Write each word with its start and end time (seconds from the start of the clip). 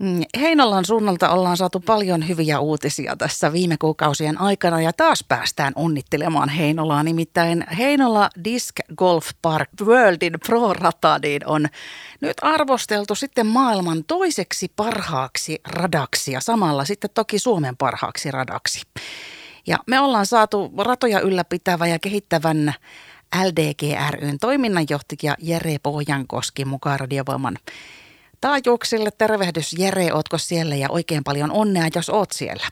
Mm, 0.00 0.20
Heinolan 0.40 0.84
suunnalta 0.84 1.30
ollaan 1.30 1.56
saatu 1.56 1.80
paljon 1.80 2.28
hyviä 2.28 2.60
uutisia 2.60 3.16
tässä 3.16 3.52
viime 3.52 3.76
kuukausien 3.76 4.40
aikana 4.40 4.80
ja 4.80 4.92
taas 4.92 5.24
päästään 5.28 5.72
onnittelemaan 5.76 6.48
Heinolaa. 6.48 7.02
Nimittäin 7.02 7.64
Heinola 7.78 8.30
Disc 8.44 8.76
Golf 8.96 9.30
Park 9.42 9.68
Worldin 9.84 10.32
Pro-rata 10.46 11.18
niin 11.22 11.46
on 11.46 11.66
nyt 12.20 12.36
arvosteltu 12.42 13.14
sitten 13.14 13.46
maailman 13.46 14.04
toiseksi 14.04 14.72
parhaaksi 14.76 15.60
radaksi 15.68 16.32
ja 16.32 16.40
samalla 16.40 16.84
sitten 16.84 17.10
toki 17.14 17.38
Suomen 17.38 17.76
parhaaksi 17.76 18.30
radaksi. 18.30 18.82
Ja 19.66 19.78
me 19.86 20.00
ollaan 20.00 20.26
saatu 20.26 20.72
ratoja 20.78 21.20
ylläpitävä 21.20 21.86
ja 21.86 21.98
kehittävän 21.98 22.74
LDG 23.44 23.82
ryn 24.10 24.38
toiminnanjohtaja 24.38 25.34
Jere 25.38 25.76
Pohjankoski 25.82 26.64
mukaan 26.64 27.00
radiovoiman 27.00 27.56
taajuuksille. 28.40 29.10
Tervehdys 29.18 29.78
Jere, 29.78 30.12
ootko 30.12 30.38
siellä 30.38 30.74
ja 30.74 30.90
oikein 30.90 31.24
paljon 31.24 31.50
onnea, 31.50 31.88
jos 31.94 32.10
oot 32.10 32.30
siellä. 32.32 32.66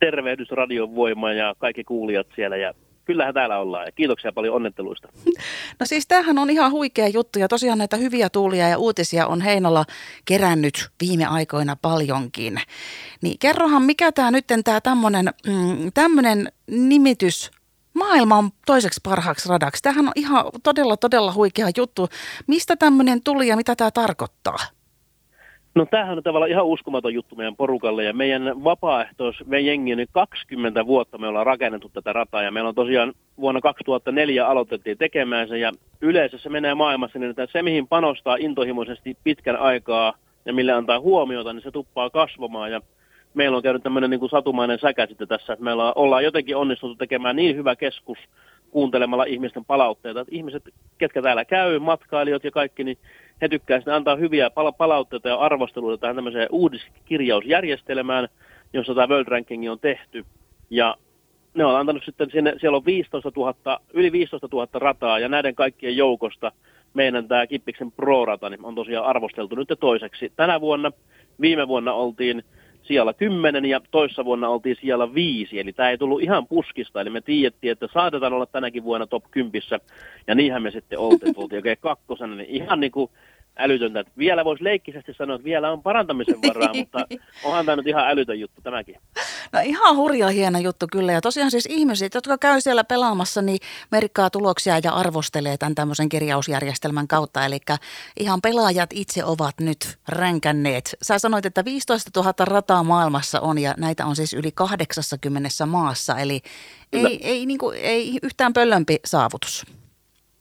Tervehdys 0.00 0.50
radion 0.50 0.94
voima 0.94 1.32
ja 1.32 1.54
kaikki 1.58 1.84
kuulijat 1.84 2.26
siellä 2.36 2.56
ja 2.56 2.74
kyllähän 3.06 3.34
täällä 3.34 3.58
ollaan 3.58 3.86
ja 3.86 3.92
kiitoksia 3.92 4.32
paljon 4.32 4.54
onnetteluista. 4.54 5.08
No 5.80 5.86
siis 5.86 6.06
tämähän 6.06 6.38
on 6.38 6.50
ihan 6.50 6.72
huikea 6.72 7.08
juttu 7.08 7.38
ja 7.38 7.48
tosiaan 7.48 7.78
näitä 7.78 7.96
hyviä 7.96 8.30
tuulia 8.30 8.68
ja 8.68 8.78
uutisia 8.78 9.26
on 9.26 9.40
Heinolla 9.40 9.84
kerännyt 10.24 10.88
viime 11.00 11.26
aikoina 11.26 11.76
paljonkin. 11.82 12.60
Niin 13.22 13.38
kerrohan, 13.38 13.82
mikä 13.82 14.12
tämä 14.12 14.30
nyt 14.30 14.44
tämä 14.64 14.80
tämmöinen 14.80 15.32
mm, 15.46 15.92
nimitys 16.66 17.50
maailman 17.96 18.50
toiseksi 18.66 19.00
parhaaksi 19.04 19.48
radaksi. 19.48 19.82
Tämähän 19.82 20.06
on 20.06 20.12
ihan 20.16 20.44
todella, 20.62 20.96
todella 20.96 21.32
huikea 21.34 21.66
juttu. 21.76 22.08
Mistä 22.46 22.76
tämmöinen 22.76 23.22
tuli 23.24 23.48
ja 23.48 23.56
mitä 23.56 23.76
tämä 23.76 23.90
tarkoittaa? 23.90 24.56
No 25.74 25.86
tämähän 25.90 26.16
on 26.16 26.22
tavallaan 26.22 26.50
ihan 26.50 26.66
uskomaton 26.66 27.14
juttu 27.14 27.36
meidän 27.36 27.56
porukalle 27.56 28.04
ja 28.04 28.12
meidän 28.12 28.64
vapaaehtois, 28.64 29.36
meidän 29.46 29.66
jengi 29.66 29.96
niin 29.96 30.08
20 30.12 30.86
vuotta 30.86 31.18
me 31.18 31.28
ollaan 31.28 31.46
rakennettu 31.46 31.88
tätä 31.88 32.12
rataa 32.12 32.42
ja 32.42 32.50
meillä 32.50 32.68
on 32.68 32.74
tosiaan 32.74 33.12
vuonna 33.40 33.60
2004 33.60 34.46
aloitettiin 34.46 34.98
tekemään 34.98 35.48
se 35.48 35.58
ja 35.58 35.72
se 36.36 36.48
menee 36.48 36.74
maailmassa 36.74 37.18
niin 37.18 37.30
että 37.30 37.46
se 37.52 37.62
mihin 37.62 37.88
panostaa 37.88 38.36
intohimoisesti 38.40 39.16
pitkän 39.24 39.56
aikaa 39.56 40.14
ja 40.44 40.52
mille 40.52 40.72
antaa 40.72 41.00
huomiota, 41.00 41.52
niin 41.52 41.62
se 41.62 41.70
tuppaa 41.70 42.10
kasvamaan 42.10 42.72
ja 42.72 42.80
meillä 43.36 43.56
on 43.56 43.62
käynyt 43.62 43.82
tämmöinen 43.82 44.10
niin 44.10 44.20
kuin 44.20 44.30
satumainen 44.30 44.78
säkä 44.78 45.06
sitten 45.06 45.28
tässä, 45.28 45.52
että 45.52 45.64
meillä 45.64 45.92
ollaan 45.92 46.24
jotenkin 46.24 46.56
onnistuttu 46.56 46.96
tekemään 46.96 47.36
niin 47.36 47.56
hyvä 47.56 47.76
keskus 47.76 48.18
kuuntelemalla 48.70 49.24
ihmisten 49.24 49.64
palautteita, 49.64 50.20
että 50.20 50.34
ihmiset, 50.34 50.62
ketkä 50.98 51.22
täällä 51.22 51.44
käy, 51.44 51.78
matkailijat 51.78 52.44
ja 52.44 52.50
kaikki, 52.50 52.84
niin 52.84 52.98
he 53.42 53.48
tykkää 53.48 53.78
sitten 53.78 53.94
antaa 53.94 54.16
hyviä 54.16 54.50
pala- 54.50 54.72
palautteita 54.72 55.28
ja 55.28 55.36
arvosteluita 55.36 56.00
tähän 56.00 56.16
tämmöiseen 56.16 56.48
uudiskirjausjärjestelmään, 56.50 58.28
jossa 58.72 58.94
tämä 58.94 59.08
World 59.08 59.28
Ranking 59.28 59.70
on 59.70 59.80
tehty. 59.80 60.24
Ja 60.70 60.96
ne 61.54 61.64
on 61.64 61.76
antanut 61.76 62.04
sitten 62.04 62.30
sinne, 62.30 62.54
siellä 62.60 62.76
on 62.76 62.86
15 62.86 63.32
000, 63.36 63.80
yli 63.92 64.12
15 64.12 64.48
000 64.52 64.68
rataa 64.74 65.18
ja 65.18 65.28
näiden 65.28 65.54
kaikkien 65.54 65.96
joukosta 65.96 66.52
meidän 66.94 67.28
tämä 67.28 67.46
Kippiksen 67.46 67.92
Pro-rata 67.92 68.50
niin 68.50 68.64
on 68.64 68.74
tosiaan 68.74 69.06
arvosteltu 69.06 69.54
nyt 69.54 69.68
toiseksi. 69.80 70.32
Tänä 70.36 70.60
vuonna, 70.60 70.92
viime 71.40 71.68
vuonna 71.68 71.92
oltiin 71.92 72.42
siellä 72.86 73.12
10 73.12 73.64
ja 73.64 73.80
toissa 73.90 74.24
vuonna 74.24 74.48
oltiin 74.48 74.76
siellä 74.80 75.14
5, 75.14 75.60
eli 75.60 75.72
tämä 75.72 75.90
ei 75.90 75.98
tullut 75.98 76.22
ihan 76.22 76.46
puskista, 76.46 77.00
eli 77.00 77.10
me 77.10 77.20
tiedettiin, 77.20 77.72
että 77.72 77.88
saatetaan 77.92 78.32
olla 78.32 78.46
tänäkin 78.46 78.84
vuonna 78.84 79.06
top 79.06 79.24
10, 79.30 79.62
ja 80.26 80.34
niinhän 80.34 80.62
me 80.62 80.70
sitten 80.70 80.98
oltiin, 80.98 81.34
tultiin 81.34 81.58
oikein 81.58 81.78
kakkosena, 81.80 82.34
niin 82.34 82.50
ihan 82.50 82.80
niin 82.80 82.92
kuin 82.92 83.10
älytöntä. 83.58 84.00
Että 84.00 84.12
vielä 84.18 84.44
voisi 84.44 84.64
leikkisesti 84.64 85.14
sanoa, 85.14 85.36
että 85.36 85.44
vielä 85.44 85.72
on 85.72 85.82
parantamisen 85.82 86.38
varaa, 86.48 86.74
mutta 86.80 87.06
onhan 87.44 87.66
tämä 87.66 87.76
nyt 87.76 87.86
ihan 87.86 88.08
älytön 88.08 88.40
juttu 88.40 88.60
tämäkin. 88.62 88.96
No 89.52 89.60
ihan 89.64 89.96
hurja 89.96 90.28
hieno 90.28 90.58
juttu 90.58 90.86
kyllä. 90.92 91.12
Ja 91.12 91.20
tosiaan 91.20 91.50
siis 91.50 91.66
ihmiset, 91.70 92.14
jotka 92.14 92.38
käy 92.38 92.60
siellä 92.60 92.84
pelaamassa, 92.84 93.42
niin 93.42 93.58
merkkaa 93.90 94.30
tuloksia 94.30 94.80
ja 94.84 94.92
arvostelee 94.92 95.56
tämän 95.56 95.74
tämmöisen 95.74 96.08
kirjausjärjestelmän 96.08 97.08
kautta. 97.08 97.44
Eli 97.44 97.58
ihan 98.20 98.40
pelaajat 98.42 98.90
itse 98.92 99.24
ovat 99.24 99.54
nyt 99.60 99.98
ränkänneet. 100.08 100.96
Sä 101.02 101.18
sanoit, 101.18 101.46
että 101.46 101.64
15 101.64 102.10
000 102.16 102.32
rataa 102.44 102.82
maailmassa 102.82 103.40
on 103.40 103.58
ja 103.58 103.74
näitä 103.76 104.06
on 104.06 104.16
siis 104.16 104.34
yli 104.34 104.52
80 104.54 105.66
maassa. 105.66 106.18
Eli 106.18 106.40
ei, 106.92 107.02
no. 107.02 107.10
ei, 107.20 107.46
niin 107.46 107.58
kuin, 107.58 107.78
ei 107.78 108.18
yhtään 108.22 108.52
pöllömpi 108.52 108.96
saavutus. 109.04 109.66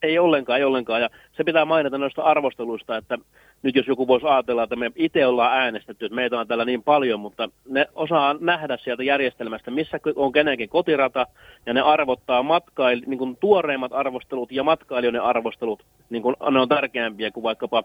Ei 0.04 0.20
ollenkaan, 0.20 0.60
ei 0.60 0.66
ollenkaan. 0.66 1.02
Ja 1.02 1.10
se 1.38 1.44
pitää 1.44 1.66
mainita 1.66 1.98
noista 1.98 2.22
arvosteluista, 2.22 2.98
että 2.98 3.18
nyt 3.64 3.76
jos 3.76 3.88
joku 3.88 4.08
voisi 4.08 4.28
ajatella, 4.28 4.64
että 4.64 4.76
me 4.76 4.92
itse 4.96 5.26
ollaan 5.26 5.58
äänestetty, 5.58 6.06
että 6.06 6.16
meitä 6.16 6.40
on 6.40 6.48
täällä 6.48 6.66
niin 6.66 6.84
paljon, 6.84 7.20
mutta 7.20 7.50
ne 7.70 7.88
osaa 7.96 8.36
nähdä 8.40 8.78
sieltä 8.78 9.04
järjestelmästä, 9.04 9.72
missä 9.72 10.00
on 10.16 10.32
kenenkin 10.32 10.70
kotirata, 10.70 11.28
ja 11.66 11.74
ne 11.74 11.82
arvottaa 11.82 12.44
matkail, 12.44 13.02
niin 13.06 13.18
kuin 13.18 13.38
tuoreimmat 13.38 13.94
arvostelut 13.94 14.52
ja 14.52 14.64
matkailijoiden 14.64 15.22
arvostelut, 15.22 15.84
niin 16.10 16.24
kuin 16.24 16.36
ne 16.52 16.60
on 16.60 16.70
tärkeämpiä 16.70 17.32
kuin 17.32 17.44
vaikkapa 17.44 17.84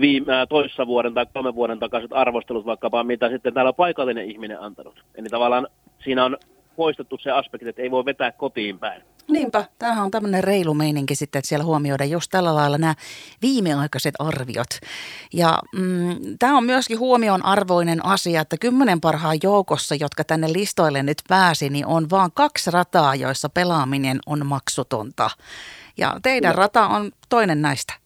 viime, 0.00 0.32
toissa 0.48 0.86
vuoden 0.86 1.14
tai 1.14 1.26
kolmen 1.34 1.54
vuoden 1.54 1.78
takaiset 1.78 2.12
arvostelut, 2.12 2.66
vaikkapa 2.66 3.04
mitä 3.04 3.28
sitten 3.28 3.54
täällä 3.54 3.72
paikallinen 3.72 4.30
ihminen 4.30 4.60
antanut. 4.60 5.04
Eli 5.14 5.28
tavallaan 5.28 5.66
siinä 6.04 6.24
on 6.24 6.36
poistettu 6.76 7.18
se 7.18 7.30
aspekti, 7.30 7.68
että 7.68 7.82
ei 7.82 7.90
voi 7.90 8.04
vetää 8.04 8.32
kotiin 8.32 8.78
päin. 8.78 9.02
Niinpä, 9.28 9.64
tämähän 9.78 10.04
on 10.04 10.10
tämmöinen 10.10 10.44
reilu 10.44 10.74
meininki 10.74 11.14
sitten, 11.14 11.38
että 11.38 11.48
siellä 11.48 11.64
huomioidaan 11.64 12.10
just 12.10 12.30
tällä 12.30 12.54
lailla 12.54 12.78
nämä 12.78 12.94
viimeaikaiset 13.42 14.14
arviot. 14.18 14.78
Ja 15.32 15.58
mm, 15.72 16.16
tämä 16.38 16.56
on 16.56 16.64
myöskin 16.64 16.98
huomion 16.98 17.44
arvoinen 17.44 18.06
asia, 18.06 18.40
että 18.40 18.56
kymmenen 18.56 19.00
parhaan 19.00 19.38
joukossa, 19.42 19.94
jotka 19.94 20.24
tänne 20.24 20.52
listoille 20.52 21.02
nyt 21.02 21.22
pääsi, 21.28 21.70
niin 21.70 21.86
on 21.86 22.10
vaan 22.10 22.32
kaksi 22.34 22.70
rataa, 22.70 23.14
joissa 23.14 23.48
pelaaminen 23.48 24.18
on 24.26 24.46
maksutonta. 24.46 25.30
Ja 25.96 26.16
teidän 26.22 26.54
no. 26.54 26.56
rata 26.56 26.86
on 26.86 27.12
toinen 27.28 27.62
näistä. 27.62 28.01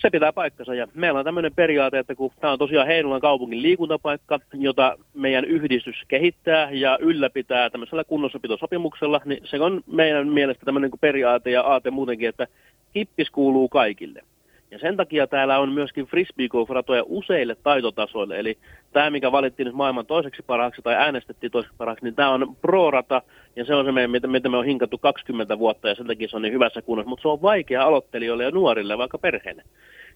Se 0.00 0.10
pitää 0.10 0.32
paikkansa 0.32 0.74
ja 0.74 0.86
meillä 0.94 1.18
on 1.18 1.24
tämmöinen 1.24 1.54
periaate, 1.54 1.98
että 1.98 2.14
kun 2.14 2.30
tämä 2.40 2.52
on 2.52 2.58
tosiaan 2.58 2.86
Heinolan 2.86 3.20
kaupungin 3.20 3.62
liikuntapaikka, 3.62 4.40
jota 4.54 4.98
meidän 5.14 5.44
yhdistys 5.44 5.96
kehittää 6.08 6.70
ja 6.70 6.98
ylläpitää 7.00 7.70
tämmöisellä 7.70 8.04
kunnossapitosopimuksella, 8.04 9.20
niin 9.24 9.40
se 9.44 9.60
on 9.60 9.82
meidän 9.86 10.28
mielestä 10.28 10.64
tämmöinen 10.64 10.90
periaate 11.00 11.50
ja 11.50 11.62
aate 11.62 11.90
muutenkin, 11.90 12.28
että 12.28 12.46
kippis 12.92 13.30
kuuluu 13.30 13.68
kaikille. 13.68 14.22
Ja 14.70 14.78
sen 14.78 14.96
takia 14.96 15.26
täällä 15.26 15.58
on 15.58 15.72
myöskin 15.72 16.06
frisbee 16.06 16.48
golf 16.48 16.68
useille 17.04 17.56
taitotasoille. 17.62 18.38
Eli 18.38 18.58
tämä, 18.92 19.10
mikä 19.10 19.32
valittiin 19.32 19.66
nyt 19.66 19.74
maailman 19.74 20.06
toiseksi 20.06 20.42
parhaaksi 20.42 20.82
tai 20.82 20.94
äänestettiin 20.94 21.52
toiseksi 21.52 21.76
parhaaksi, 21.78 22.04
niin 22.04 22.14
tämä 22.14 22.30
on 22.30 22.56
pro-rata 22.62 23.22
ja 23.56 23.64
se 23.64 23.74
on 23.74 23.84
se, 23.84 24.06
mitä, 24.06 24.26
mitä 24.26 24.48
me 24.48 24.56
on 24.56 24.64
hinkattu 24.64 24.98
20 24.98 25.58
vuotta 25.58 25.88
ja 25.88 25.94
sen 25.94 26.06
takia 26.06 26.28
se 26.28 26.36
on 26.36 26.42
niin 26.42 26.54
hyvässä 26.54 26.82
kunnossa. 26.82 27.08
Mutta 27.08 27.22
se 27.22 27.28
on 27.28 27.42
vaikea 27.42 27.82
aloittelijoille 27.82 28.44
ja 28.44 28.50
nuorille, 28.50 28.98
vaikka 28.98 29.18
perheelle. 29.18 29.62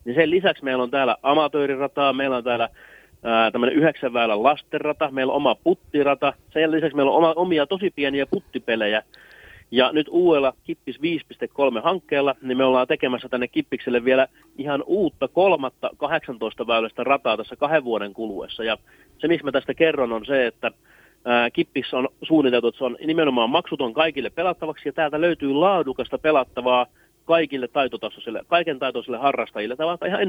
Niin 0.05 0.15
sen 0.15 0.29
lisäksi 0.29 0.63
meillä 0.63 0.83
on 0.83 0.91
täällä 0.91 1.17
amatöörirataa, 1.23 2.13
meillä 2.13 2.37
on 2.37 2.43
täällä 2.43 2.69
tämmöinen 3.51 3.77
yhdeksän 3.77 4.13
väylän 4.13 4.43
lastenrata, 4.43 5.11
meillä 5.11 5.33
on 5.33 5.37
oma 5.37 5.55
puttirata, 5.55 6.33
sen 6.53 6.71
lisäksi 6.71 6.95
meillä 6.95 7.11
on 7.11 7.17
oma, 7.17 7.33
omia 7.35 7.67
tosi 7.67 7.91
pieniä 7.95 8.25
puttipelejä, 8.25 9.03
ja 9.75 9.91
nyt 9.91 10.07
uudella 10.09 10.53
Kippis 10.63 10.99
5.3 10.99 11.81
hankkeella, 11.83 12.35
niin 12.41 12.57
me 12.57 12.63
ollaan 12.63 12.87
tekemässä 12.87 13.29
tänne 13.29 13.47
Kippikselle 13.47 14.05
vielä 14.05 14.27
ihan 14.57 14.83
uutta 14.85 15.27
kolmatta 15.27 15.89
18 15.97 16.67
väylästä 16.67 17.03
rataa 17.03 17.37
tässä 17.37 17.55
kahden 17.55 17.83
vuoden 17.83 18.13
kuluessa. 18.13 18.63
Ja 18.63 18.77
se, 19.17 19.27
miksi 19.27 19.45
mä 19.45 19.51
tästä 19.51 19.73
kerron, 19.73 20.11
on 20.11 20.25
se, 20.25 20.47
että 20.47 20.71
Kippis 21.53 21.93
on 21.93 22.09
suunniteltu, 22.21 22.67
että 22.67 22.77
se 22.77 22.83
on 22.83 22.97
nimenomaan 23.05 23.49
maksuton 23.49 23.93
kaikille 23.93 24.29
pelattavaksi, 24.29 24.89
ja 24.89 24.93
täältä 24.93 25.21
löytyy 25.21 25.53
laadukasta 25.53 26.17
pelattavaa 26.17 26.85
kaikille 27.25 27.67
taitotasoisille, 27.67 28.41
kaiken 28.47 28.79
taitoisille 28.79 29.17
harrastajille 29.17 29.75
tai 29.75 29.85
vaikka 29.85 30.05
ihan 30.05 30.21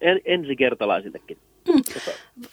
en, 0.00 0.20
ensikertalaisillekin. 0.24 1.38
Hmm. 1.72 1.82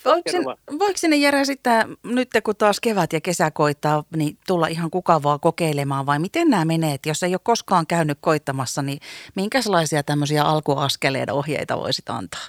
Voiko, 0.06 0.32
sen, 0.32 0.44
voiko 0.80 0.94
sinne 0.96 1.16
Jere 1.16 1.46
sitten 1.46 1.98
nyt 2.04 2.30
kun 2.44 2.56
taas 2.56 2.80
kevät 2.80 3.14
ja 3.14 3.22
kesä 3.22 3.52
koittaa, 3.52 4.04
niin 4.16 4.38
tulla 4.48 4.68
ihan 4.68 4.92
kuka 4.92 5.24
vaan 5.24 5.40
kokeilemaan 5.40 6.06
vai 6.06 6.20
miten 6.20 6.50
nämä 6.50 6.66
menee? 6.66 6.94
Että 6.94 7.10
jos 7.10 7.24
ei 7.24 7.34
ole 7.34 7.40
koskaan 7.44 7.88
käynyt 7.88 8.18
koittamassa, 8.22 8.82
niin 8.82 9.00
minkälaisia 9.36 10.04
tämmöisiä 10.04 10.44
alkuaskeleen 10.44 11.32
ohjeita 11.32 11.78
voisit 11.78 12.10
antaa? 12.10 12.42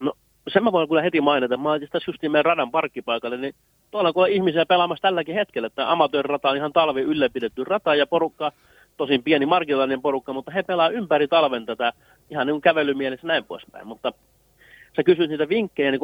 No 0.00 0.12
sen 0.48 0.64
mä 0.64 0.72
voin 0.72 0.88
kyllä 0.88 1.02
heti 1.02 1.20
mainita. 1.20 1.56
Mä 1.56 1.70
olen 1.70 1.80
tässä 1.80 2.10
just 2.10 2.22
niin 2.22 2.32
meidän 2.32 2.44
radan 2.44 2.70
parkkipaikalle, 2.70 3.36
niin 3.36 3.54
tuolla 3.90 4.12
on 4.14 4.30
ihmisiä 4.30 4.66
pelaamassa 4.66 5.02
tälläkin 5.02 5.34
hetkellä. 5.34 5.70
Tämä 5.70 5.92
amatöörirata 5.92 6.50
on 6.50 6.56
ihan 6.56 6.72
talvi 6.72 7.00
ylläpidetty 7.00 7.64
rata 7.64 7.94
ja 7.94 8.06
porukka 8.06 8.52
tosin 8.96 9.22
pieni 9.22 9.46
marginaalinen 9.46 10.02
porukka, 10.02 10.32
mutta 10.32 10.50
he 10.50 10.62
pelaa 10.62 10.88
ympäri 10.88 11.28
talven 11.28 11.66
tätä 11.66 11.92
ihan 12.30 12.46
niin 12.46 12.60
kävelymielessä 12.60 13.26
näin 13.26 13.44
poispäin. 13.44 13.86
Mutta 13.86 14.12
sä 14.96 15.02
kysyt 15.02 15.30
niitä 15.30 15.48
vinkkejä 15.48 15.90
niin 15.90 16.00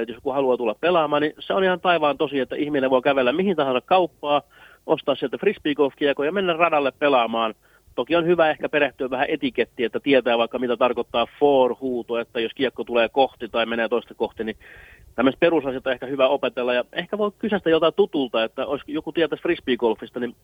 että 0.00 0.12
jos 0.12 0.16
joku 0.16 0.30
haluaa 0.30 0.56
tulla 0.56 0.74
pelaamaan, 0.80 1.22
niin 1.22 1.34
se 1.38 1.54
on 1.54 1.64
ihan 1.64 1.80
taivaan 1.80 2.18
tosi, 2.18 2.40
että 2.40 2.56
ihminen 2.56 2.90
voi 2.90 3.02
kävellä 3.02 3.32
mihin 3.32 3.56
tahansa 3.56 3.80
kauppaa, 3.80 4.42
ostaa 4.86 5.14
sieltä 5.14 5.38
frisbee 5.38 5.74
ja 6.26 6.32
mennä 6.32 6.52
radalle 6.52 6.92
pelaamaan 6.98 7.54
Toki 7.94 8.16
on 8.16 8.26
hyvä 8.26 8.50
ehkä 8.50 8.68
perehtyä 8.68 9.10
vähän 9.10 9.26
etikettiin, 9.28 9.86
että 9.86 10.00
tietää 10.00 10.38
vaikka 10.38 10.58
mitä 10.58 10.76
tarkoittaa 10.76 11.26
for-huuto, 11.40 12.18
että 12.18 12.40
jos 12.40 12.52
kiekko 12.54 12.84
tulee 12.84 13.08
kohti 13.08 13.48
tai 13.48 13.66
menee 13.66 13.88
toista 13.88 14.14
kohti, 14.14 14.44
niin 14.44 14.56
tämmöiset 15.14 15.40
perusasiat 15.40 15.86
on 15.86 15.92
ehkä 15.92 16.06
hyvä 16.06 16.28
opetella. 16.28 16.74
Ja 16.74 16.84
ehkä 16.92 17.18
voi 17.18 17.30
kysästä 17.38 17.70
jotain 17.70 17.94
tutulta, 17.94 18.44
että 18.44 18.62
jos 18.62 18.80
joku 18.86 19.12
tietäisi 19.12 19.42
frisbeegolfista, 19.42 20.20
niin 20.20 20.36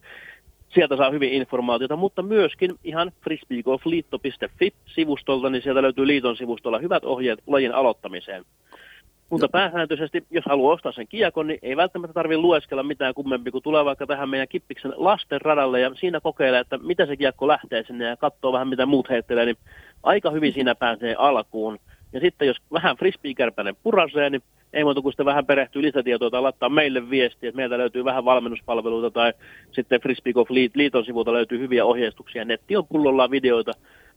sieltä 0.69 0.97
saa 0.97 1.11
hyvin 1.11 1.33
informaatiota, 1.33 1.97
mutta 1.97 2.23
myöskin 2.23 2.75
ihan 2.85 3.13
frisbeegolfliitto.fi-sivustolta, 3.25 5.51
niin 5.51 5.63
sieltä 5.63 5.83
löytyy 5.83 6.07
liiton 6.07 6.37
sivustolla 6.37 6.79
hyvät 6.79 7.05
ohjeet 7.05 7.39
lajin 7.47 7.75
aloittamiseen. 7.75 8.45
Mutta 9.31 9.49
pääsääntöisesti, 9.49 10.25
jos 10.31 10.45
haluaa 10.45 10.75
ostaa 10.75 10.93
sen 10.93 11.09
kiekon, 11.09 11.47
niin 11.47 11.59
ei 11.63 11.77
välttämättä 11.77 12.15
tarvitse 12.15 12.41
lueskella 12.41 12.83
mitään 12.83 13.15
kummempi, 13.15 13.51
kun 13.51 13.63
tulee 13.63 13.85
vaikka 13.85 14.07
tähän 14.07 14.29
meidän 14.29 14.49
Kippiksen 14.49 14.93
lasten 14.97 15.41
radalle 15.41 15.81
ja 15.81 15.91
siinä 15.95 16.21
kokeilee, 16.21 16.61
että 16.61 16.79
mitä 16.79 17.07
se 17.07 17.17
kiekko 17.17 17.49
lähtee 17.49 17.85
sinne 17.87 18.05
ja 18.05 18.17
katsoo 18.17 18.53
vähän 18.53 18.69
mitä 18.69 18.87
muut 18.87 19.11
heittelee, 19.11 19.45
niin 19.45 19.57
aika 20.03 20.31
hyvin 20.31 20.53
siinä 20.53 20.75
pääsee 20.75 21.15
alkuun. 21.19 21.79
Ja 22.13 22.21
sitten 22.21 22.49
jos 22.49 22.57
vähän 22.73 22.97
frisbeekärpäinen 22.97 23.77
purasee, 23.83 24.31
niin 24.31 24.43
ei 24.73 24.85
muuta 24.85 25.03
kuin 25.03 25.13
sitten 25.13 25.27
vähän 25.27 25.47
perehtyy 25.47 25.83
lisätietoa 25.83 26.31
tai 26.31 26.43
laittaa 26.43 26.69
meille 26.69 27.11
viestiä, 27.11 27.49
että 27.49 27.57
meiltä 27.57 27.79
löytyy 27.79 28.05
vähän 28.05 28.25
valmennuspalveluita 28.25 29.11
tai 29.11 29.33
sitten 29.73 30.01
Frisbee 30.01 30.33
Golf 30.33 30.51
liiton 30.75 31.05
sivulta 31.05 31.33
löytyy 31.33 31.59
hyviä 31.59 31.85
ohjeistuksia. 31.85 32.45
Netti 32.45 32.77
on 32.77 32.87
pullollaan 32.87 33.31
videoita, 33.31 33.73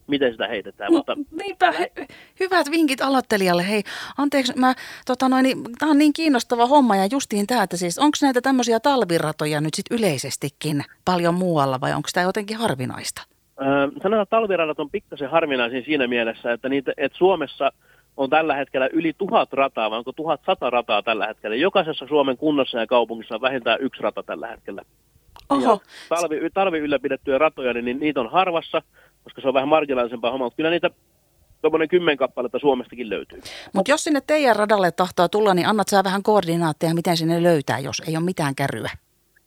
miten 0.08 0.32
sitä 0.32 0.48
heitetään. 0.48 0.92
No, 0.92 0.98
mutta... 0.98 1.18
Niinpä, 1.32 1.72
hy- 1.72 2.06
hyvät 2.40 2.72
vinkit 2.72 3.02
aloittelijalle. 3.02 3.70
Hei, 3.70 3.84
anteeksi, 4.18 4.54
mä, 4.56 4.74
tota 5.06 5.30
noin, 5.30 5.44
niin, 5.44 5.64
tämä 5.80 5.92
on 5.92 5.98
niin 5.98 6.14
kiinnostava 6.14 6.68
homma 6.68 6.96
ja 6.96 7.08
justiin 7.12 7.48
tämä, 7.48 7.64
että 7.64 7.78
siis 7.78 8.00
onko 8.00 8.18
näitä 8.22 8.42
tämmöisiä 8.42 8.80
talviratoja 8.80 9.62
nyt 9.62 9.74
sitten 9.74 9.98
yleisestikin 9.98 10.84
paljon 11.06 11.34
muualla 11.34 11.82
vai 11.82 11.94
onko 11.94 12.10
tämä 12.14 12.24
jotenkin 12.24 12.58
harvinaista? 12.58 13.31
Sanotaan, 14.04 14.22
että 14.22 14.36
talviradat 14.36 14.80
on 14.80 14.90
pikkasen 14.90 15.30
harvinaisin 15.30 15.86
siinä 15.86 16.08
mielessä, 16.08 16.52
että, 16.52 16.70
niitä, 16.70 16.94
että 16.98 17.18
Suomessa– 17.18 17.72
on 18.18 18.30
tällä 18.30 18.56
hetkellä 18.56 18.90
yli 18.94 19.14
tuhat 19.18 19.54
rataa, 19.54 19.92
vai 19.92 19.98
onko 19.98 20.12
tuhat 20.12 20.42
sata 20.46 20.70
rataa 20.70 21.04
tällä 21.04 21.28
hetkellä. 21.28 21.56
Jokaisessa 21.56 22.08
Suomen 22.08 22.38
kunnassa 22.38 22.80
ja 22.80 22.88
kaupungissa 22.88 23.36
on 23.36 23.42
vähintään 23.42 23.82
yksi 23.82 24.04
rata 24.04 24.24
tällä 24.24 24.48
hetkellä. 24.48 24.82
Oho. 25.50 25.82
talvi, 26.10 26.50
talvi 26.54 26.78
ylläpidettyjä 26.78 27.38
ratoja, 27.38 27.74
niin 27.74 28.00
niitä 28.00 28.20
on 28.20 28.32
harvassa, 28.32 28.82
koska 29.24 29.42
se 29.42 29.48
on 29.48 29.54
vähän 29.54 29.70
marginaalisempaa 29.70 30.32
hommaa. 30.32 30.50
Kyllä 30.50 30.70
niitä 30.70 30.90
tuommoinen 31.62 32.18
kappaletta 32.18 32.60
Suomestakin 32.60 33.10
löytyy. 33.10 33.42
Mutta 33.74 33.92
jos 33.92 34.04
sinne 34.04 34.22
teidän 34.28 34.56
radalle 34.56 34.92
tahtoo 34.92 35.28
tulla, 35.28 35.54
niin 35.54 35.68
annat 35.68 35.88
sä 35.88 36.04
vähän 36.04 36.24
koordinaatteja, 36.24 36.94
miten 36.94 37.18
sinne 37.18 37.44
löytää, 37.44 37.80
jos 37.80 38.02
ei 38.08 38.18
ole 38.18 38.26
mitään 38.26 38.56
kärryä. 38.56 38.90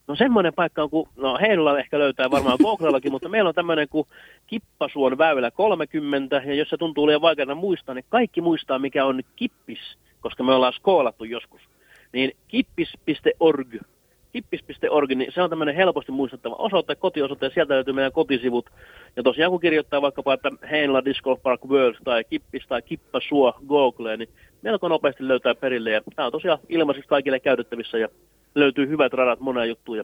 No 0.07 0.15
semmoinen 0.15 0.53
paikka 0.53 0.83
on, 0.83 0.89
kun, 0.89 1.09
no 1.15 1.37
Heinolla 1.41 1.79
ehkä 1.79 1.99
löytää 1.99 2.31
varmaan 2.31 2.57
Googlellakin, 2.63 3.11
mutta 3.11 3.29
meillä 3.29 3.47
on 3.47 3.55
tämmöinen 3.55 3.89
kuin 3.89 4.07
Kippasuon 4.47 5.17
väylä 5.17 5.51
30, 5.51 6.41
ja 6.45 6.53
jos 6.53 6.69
se 6.69 6.77
tuntuu 6.77 7.07
liian 7.07 7.21
vaikeana 7.21 7.55
muistaa, 7.55 7.95
niin 7.95 8.05
kaikki 8.09 8.41
muistaa, 8.41 8.79
mikä 8.79 9.05
on 9.05 9.21
kippis, 9.35 9.79
koska 10.21 10.43
me 10.43 10.53
ollaan 10.53 10.73
skoolattu 10.73 11.23
joskus. 11.23 11.61
Niin 12.13 12.31
kippis.org, 12.47 13.75
kippis.org, 14.31 15.09
niin 15.09 15.31
se 15.33 15.41
on 15.41 15.49
tämmöinen 15.49 15.75
helposti 15.75 16.11
muistettava 16.11 16.55
osoite, 16.55 16.95
kotiosoite, 16.95 17.45
ja 17.45 17.49
sieltä 17.49 17.73
löytyy 17.73 17.93
meidän 17.93 18.11
kotisivut. 18.11 18.69
Ja 19.15 19.23
tosiaan 19.23 19.51
kun 19.51 19.59
kirjoittaa 19.59 20.01
vaikkapa, 20.01 20.33
että 20.33 20.49
Heinola 20.71 21.05
Disc 21.05 21.21
Golf 21.21 21.41
Park 21.41 21.65
World 21.65 21.95
tai 22.03 22.23
Kippis 22.23 22.67
tai 22.67 22.81
Kippasuo 22.81 23.53
Googleen, 23.67 24.19
niin 24.19 24.29
melko 24.61 24.87
nopeasti 24.87 25.27
löytää 25.27 25.55
perille. 25.55 25.91
Ja 25.91 26.01
tämä 26.15 26.25
on 26.25 26.31
tosiaan 26.31 26.59
ilmaiseksi 26.69 27.09
kaikille 27.09 27.39
käytettävissä 27.39 27.97
ja 27.97 28.07
löytyy 28.55 28.87
hyvät 28.87 29.13
radat 29.13 29.39
monen 29.39 29.69
juttuja. 29.69 30.03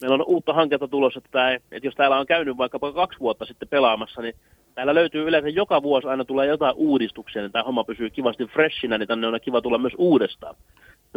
Meillä 0.00 0.14
on 0.14 0.24
uutta 0.26 0.52
hanketta 0.52 0.88
tulossa, 0.88 1.18
että, 1.18 1.30
tämä, 1.32 1.52
että 1.52 1.86
jos 1.86 1.94
täällä 1.94 2.18
on 2.18 2.26
käynyt 2.26 2.56
vaikkapa 2.56 2.92
kaksi 2.92 3.20
vuotta 3.20 3.44
sitten 3.44 3.68
pelaamassa, 3.68 4.22
niin 4.22 4.34
täällä 4.74 4.94
löytyy 4.94 5.28
yleensä 5.28 5.48
joka 5.48 5.82
vuosi 5.82 6.08
aina 6.08 6.24
tulee 6.24 6.46
jotain 6.46 6.74
uudistuksia, 6.76 7.42
niin 7.42 7.52
tämä 7.52 7.62
homma 7.62 7.84
pysyy 7.84 8.10
kivasti 8.10 8.44
freshinä, 8.44 8.98
niin 8.98 9.08
tänne 9.08 9.26
on 9.26 9.40
kiva 9.42 9.62
tulla 9.62 9.78
myös 9.78 9.94
uudestaan. 9.98 10.54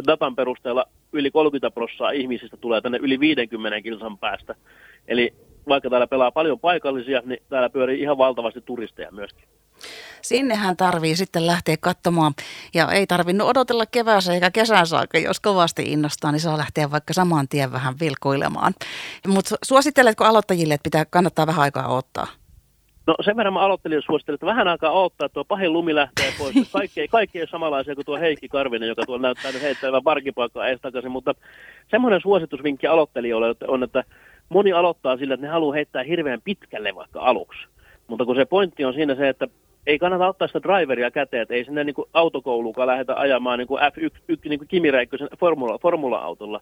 Datan 0.06 0.36
perusteella 0.36 0.84
yli 1.12 1.30
30 1.30 1.70
prosenttia 1.70 2.10
ihmisistä 2.10 2.56
tulee 2.56 2.80
tänne 2.80 2.98
yli 3.02 3.20
50 3.20 3.82
kilsan 3.82 4.18
päästä. 4.18 4.54
Eli 5.08 5.34
vaikka 5.68 5.90
täällä 5.90 6.06
pelaa 6.06 6.32
paljon 6.32 6.60
paikallisia, 6.60 7.22
niin 7.24 7.42
täällä 7.48 7.70
pyörii 7.70 8.00
ihan 8.00 8.18
valtavasti 8.18 8.60
turisteja 8.60 9.12
myöskin. 9.12 9.48
Sinnehän 10.22 10.76
tarvii 10.76 11.16
sitten 11.16 11.46
lähteä 11.46 11.76
katsomaan 11.80 12.32
ja 12.74 12.92
ei 12.92 13.06
tarvinnut 13.06 13.48
odotella 13.48 13.86
kevääsä 13.86 14.34
eikä 14.34 14.50
kesän 14.50 14.86
saakka. 14.86 15.18
Jos 15.18 15.40
kovasti 15.40 15.82
innostaa, 15.82 16.32
niin 16.32 16.40
saa 16.40 16.58
lähteä 16.58 16.90
vaikka 16.90 17.12
saman 17.12 17.48
tien 17.48 17.72
vähän 17.72 17.94
vilkuilemaan. 18.00 18.74
Mutta 19.28 19.56
suositteletko 19.64 20.24
aloittajille, 20.24 20.74
että 20.74 20.84
pitää, 20.84 21.04
kannattaa 21.04 21.46
vähän 21.46 21.62
aikaa 21.62 21.92
odottaa? 21.92 22.26
No 23.06 23.14
sen 23.24 23.36
verran 23.36 23.52
mä 23.52 23.60
aloittelin 23.60 23.96
ja 23.96 24.02
suosittelin, 24.02 24.36
että 24.36 24.46
vähän 24.46 24.68
aikaa 24.68 24.92
odottaa, 24.92 25.26
että 25.26 25.34
tuo 25.34 25.44
pahin 25.44 25.72
lumi 25.72 25.94
lähtee 25.94 26.32
pois. 26.38 26.54
Kaikki, 26.72 27.08
kaikki 27.16 27.40
ei 27.40 27.46
samanlaisia 27.46 27.94
kuin 27.94 28.06
tuo 28.06 28.16
Heikki 28.16 28.48
Karvinen, 28.48 28.88
joka 28.88 29.06
tuolla 29.06 29.22
näyttää 29.22 29.52
nyt 29.52 29.62
heittävän 29.62 30.02
parkipaikkaa 30.02 30.68
ees 30.68 30.80
takaisin. 30.80 31.10
Mutta 31.10 31.34
semmoinen 31.90 32.20
suositusvinkki 32.20 32.86
aloittelijoille 32.86 33.54
on, 33.68 33.82
että 33.82 34.04
moni 34.48 34.72
aloittaa 34.72 35.16
sillä, 35.16 35.34
että 35.34 35.46
ne 35.46 35.52
haluaa 35.52 35.74
heittää 35.74 36.02
hirveän 36.02 36.40
pitkälle 36.44 36.94
vaikka 36.94 37.20
aluksi. 37.20 37.60
Mutta 38.06 38.24
kun 38.24 38.36
se 38.36 38.44
pointti 38.44 38.84
on 38.84 38.94
siinä 38.94 39.14
se, 39.14 39.28
että 39.28 39.48
ei 39.86 39.98
kannata 39.98 40.28
ottaa 40.28 40.48
sitä 40.48 40.62
driveria 40.62 41.10
käteen, 41.10 41.42
että 41.42 41.54
ei 41.54 41.64
sinne 41.64 41.84
niin 41.84 41.94
autokoulukaan 42.12 42.88
lähdetä 42.88 43.16
ajamaan 43.16 43.58
niin 43.58 43.68
kuin 43.68 43.82
F1, 43.82 44.48
niin 44.48 44.68
Kimi 44.68 44.90
Räikkösen 44.90 45.28
formula, 45.38 45.78
formula-autolla, 45.78 46.60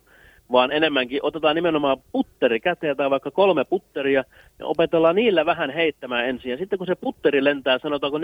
vaan 0.52 0.72
enemmänkin 0.72 1.20
otetaan 1.22 1.54
nimenomaan 1.54 1.98
putteri 2.12 2.60
käteen 2.60 2.96
tai 2.96 3.10
vaikka 3.10 3.30
kolme 3.30 3.64
putteria 3.64 4.24
ja 4.58 4.66
opetellaan 4.66 5.16
niillä 5.16 5.46
vähän 5.46 5.70
heittämään 5.70 6.28
ensin. 6.28 6.50
Ja 6.50 6.56
sitten 6.56 6.78
kun 6.78 6.86
se 6.86 6.94
putteri 6.94 7.44
lentää, 7.44 7.78
sanotaanko 7.78 8.18
40-50 8.18 8.22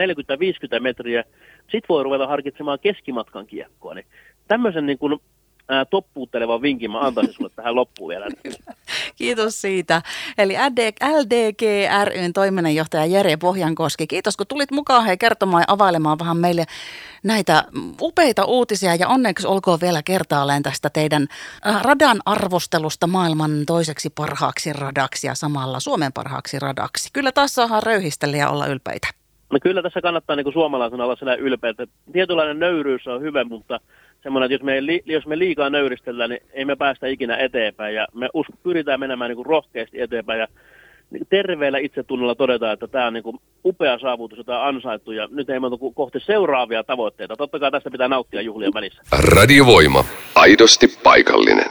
metriä, 0.80 1.24
sit 1.70 1.84
voi 1.88 2.02
ruveta 2.02 2.26
harkitsemaan 2.26 2.78
keskimatkan 2.78 3.46
kiekkoa. 3.46 3.94
Niin 3.94 4.06
tämmöisen 4.48 4.86
niin 4.86 4.98
kuin 4.98 5.20
ää, 5.68 5.84
toppuuttelevan 5.84 6.62
vinkin 6.62 6.90
mä 6.90 7.00
antaisin 7.00 7.34
sulle 7.34 7.50
tähän 7.56 7.74
loppuun 7.74 8.08
vielä. 8.08 8.26
Kiitos 9.16 9.60
siitä. 9.60 10.02
Eli 10.38 10.54
LDG 11.02 11.62
ryn 12.04 12.32
toiminnanjohtaja 12.32 13.06
Jere 13.06 13.36
Pohjankoski. 13.36 14.06
Kiitos 14.06 14.36
kun 14.36 14.46
tulit 14.46 14.70
mukaan 14.70 15.04
hei 15.04 15.18
kertomaan 15.18 15.60
ja 15.60 15.74
availemaan 15.74 16.18
vähän 16.18 16.36
meille 16.36 16.64
näitä 17.22 17.64
upeita 18.00 18.44
uutisia 18.44 18.94
ja 18.94 19.08
onneksi 19.08 19.46
olkoon 19.46 19.78
vielä 19.80 20.02
kertaalleen 20.02 20.62
tästä 20.62 20.90
teidän 20.90 21.26
radan 21.82 22.20
arvostelusta 22.26 23.06
maailman 23.06 23.50
toiseksi 23.66 24.10
parhaaksi 24.10 24.72
radaksi 24.72 25.26
ja 25.26 25.34
samalla 25.34 25.80
Suomen 25.80 26.12
parhaaksi 26.12 26.58
radaksi. 26.58 27.08
Kyllä 27.12 27.32
taas 27.32 27.54
saadaan 27.54 27.82
röyhistellä 27.82 28.36
ja 28.36 28.48
olla 28.48 28.66
ylpeitä. 28.66 29.08
No 29.52 29.58
kyllä 29.62 29.82
tässä 29.82 30.00
kannattaa 30.00 30.36
niin 30.36 30.44
kuin 30.44 30.54
suomalaisena 30.54 31.04
olla 31.04 31.16
siellä 31.16 31.34
ylpeitä. 31.34 31.86
Tietynlainen 32.12 32.58
nöyryys 32.58 33.06
on 33.06 33.22
hyvä, 33.22 33.44
mutta 33.44 33.80
semmoinen, 34.24 34.52
että 34.52 34.54
jos 34.54 34.62
me, 34.62 35.00
jos 35.04 35.26
me 35.26 35.38
liikaa 35.38 35.70
nöyristellään, 35.70 36.30
niin 36.30 36.42
ei 36.52 36.64
me 36.64 36.76
päästä 36.76 37.06
ikinä 37.06 37.36
eteenpäin. 37.36 37.94
Ja 37.94 38.06
me 38.14 38.28
us, 38.34 38.46
pyritään 38.62 39.00
menemään 39.00 39.28
niin 39.28 39.36
kuin 39.36 39.46
rohkeasti 39.46 40.00
eteenpäin 40.00 40.40
ja 40.40 40.48
niin 41.10 41.26
terveellä 41.30 41.78
itsetunnolla 41.78 42.34
todetaan, 42.34 42.72
että 42.72 42.88
tämä 42.88 43.06
on 43.06 43.12
niin 43.12 43.22
kuin 43.22 43.38
upea 43.64 43.98
saavutus, 43.98 44.38
jota 44.38 44.60
on 44.60 44.68
ansaittu 44.68 45.12
ja 45.12 45.28
nyt 45.30 45.50
ei 45.50 45.60
muuta 45.60 45.76
kohti 45.94 46.20
seuraavia 46.20 46.84
tavoitteita. 46.84 47.36
Totta 47.36 47.58
kai 47.58 47.70
tästä 47.70 47.90
pitää 47.90 48.08
nauttia 48.08 48.40
juhlien 48.40 48.74
välissä. 48.74 49.02
Radiovoima. 49.12 50.04
Aidosti 50.34 50.86
paikallinen. 51.02 51.70